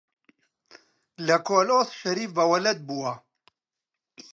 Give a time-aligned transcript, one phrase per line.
[1.27, 3.13] لە کۆلۆس شەریف بە وەلەد بووە